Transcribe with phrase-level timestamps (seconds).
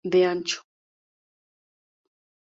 [0.03, 0.61] De ancho.